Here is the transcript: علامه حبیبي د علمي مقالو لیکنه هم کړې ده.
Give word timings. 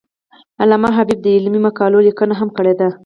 علامه 0.61 0.89
حبیبي 0.97 1.21
د 1.23 1.35
علمي 1.37 1.59
مقالو 1.67 2.05
لیکنه 2.07 2.33
هم 2.39 2.49
کړې 2.57 2.73
ده. 2.79 2.89